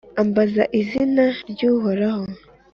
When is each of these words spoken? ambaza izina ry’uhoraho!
ambaza 0.21 0.63
izina 0.79 1.25
ry’uhoraho! 1.51 2.23